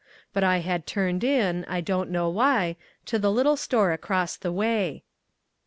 But 0.33 0.43
I 0.43 0.61
had 0.61 0.87
turned 0.87 1.23
in, 1.23 1.63
I 1.65 1.79
don't 1.79 2.09
know 2.09 2.27
why, 2.27 2.75
to 3.05 3.19
the 3.19 3.31
little 3.31 3.55
store 3.55 3.91
across 3.91 4.35
the 4.35 4.51
way. 4.51 5.03